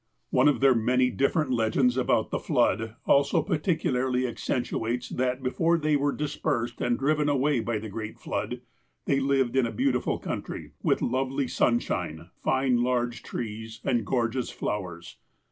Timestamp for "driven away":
6.97-7.59